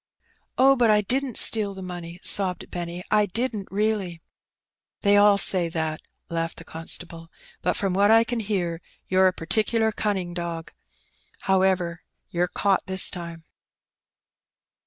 "Oh, 0.57 0.75
but 0.75 0.89
I 0.89 1.01
didn't 1.01 1.37
steal 1.37 1.75
the 1.75 1.83
money/' 1.83 2.17
sobbed 2.25 2.71
Benny, 2.71 3.03
"I 3.11 3.27
didn't 3.27 3.69
reaUy." 3.69 4.19
"They 5.01 5.15
all 5.15 5.37
say 5.37 5.69
that/' 5.69 6.01
laughed 6.27 6.57
the 6.57 6.63
constable; 6.63 7.29
"but 7.61 7.75
from 7.77 7.93
what 7.93 8.09
I 8.09 8.23
can 8.23 8.39
hear, 8.39 8.81
you're 9.09 9.27
a 9.27 9.31
particular 9.31 9.91
cunning 9.91 10.33
dog. 10.33 10.73
However, 11.41 12.01
you're 12.31 12.47
caught 12.47 12.87
this 12.87 13.11
time." 13.11 13.43